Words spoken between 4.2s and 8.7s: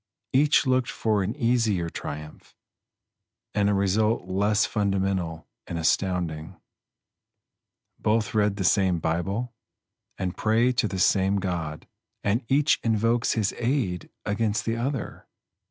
less fundamental and astounding. Both read the